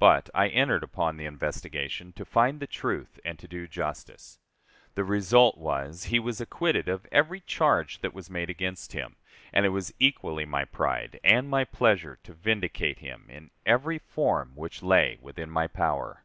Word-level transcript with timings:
But 0.00 0.28
I 0.34 0.48
entered 0.48 0.82
upon 0.82 1.18
the 1.18 1.24
investigation 1.26 2.12
to 2.14 2.24
find 2.24 2.58
the 2.58 2.66
truth 2.66 3.20
and 3.24 3.38
to 3.38 3.46
do 3.46 3.68
justice. 3.68 4.40
The 4.96 5.04
result 5.04 5.56
was, 5.56 6.06
he 6.06 6.18
was 6.18 6.40
acquitted 6.40 6.88
of 6.88 7.06
every 7.12 7.38
charge 7.42 8.00
that 8.00 8.12
was 8.12 8.28
made 8.28 8.50
against 8.50 8.90
him, 8.92 9.14
and 9.52 9.64
it 9.64 9.68
was 9.68 9.94
equally 10.00 10.44
my 10.44 10.64
pride 10.64 11.20
and 11.22 11.48
my 11.48 11.64
pleasure 11.64 12.18
to 12.24 12.34
vindicate 12.34 12.98
him 12.98 13.26
in 13.28 13.52
every 13.64 13.98
form 14.00 14.50
which 14.56 14.82
lay 14.82 15.16
within 15.20 15.48
my 15.48 15.68
power. 15.68 16.24